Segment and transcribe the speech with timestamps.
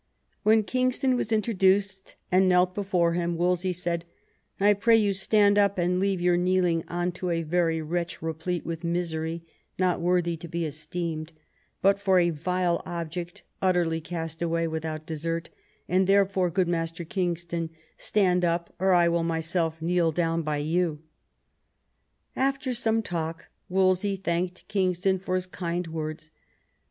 [0.41, 4.03] When Kingston was intro duced and knelt before him, Wolsey said,"
[4.59, 8.83] I pray you stand up, and leave your kneeling unto a very wretch replete with
[8.83, 9.43] misery,
[9.77, 11.33] not worthy to be esteemed,
[11.83, 15.51] but for a vile object utterly cast away, without desert;
[15.87, 21.03] and therefore, good Master Kingston, stand up, or I will myself kneel down by you."
[22.35, 26.31] After some talk Wolsey thanked Kingston for his kind words.